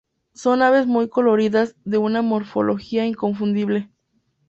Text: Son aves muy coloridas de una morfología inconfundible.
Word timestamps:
Son 0.33 0.61
aves 0.63 0.87
muy 0.87 1.09
coloridas 1.09 1.75
de 1.85 1.99
una 1.99 2.23
morfología 2.23 3.05
inconfundible. 3.05 3.91